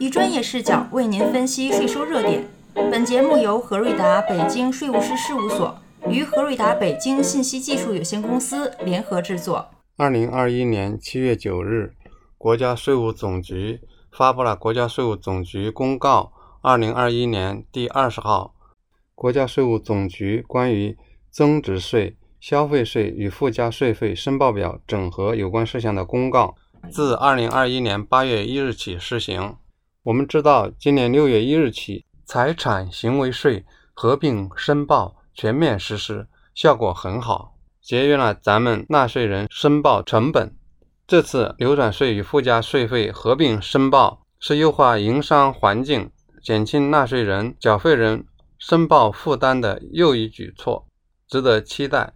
[0.00, 2.48] 以专业视角为您分析税收热点。
[2.72, 9.68] 本节目由何瑞达北京税务师事务所与何瑞达北京信息技术有限公司联合制作。
[9.98, 11.92] 二零二一年七月九日，
[12.38, 16.32] 国家税务总局发布了《国家税务总局公告
[16.64, 18.54] （二零二一年第二十号）》，
[19.14, 20.96] 国家税务总局关于
[21.30, 26.54] 增值税、消费税与附加税费申报表整合有关事项的公告，
[26.90, 29.56] 自二零二一年八月一日起施行。
[30.02, 40.56] 我们知道，今年六月一日起，财产行为税合并申报全面实施，效果很好，节约了咱们纳税人申报成本。
[41.06, 46.10] 这次流转税与附加税费合并申报，是优化营商环境、
[46.42, 48.24] 减轻纳税人、缴费人
[48.58, 50.86] 申报负担的又一举措，
[51.28, 52.14] 值得期待。